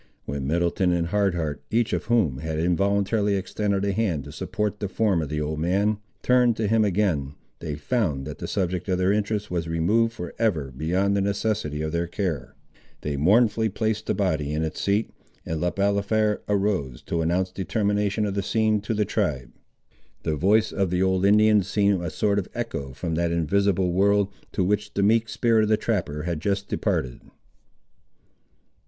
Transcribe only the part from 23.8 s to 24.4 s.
world,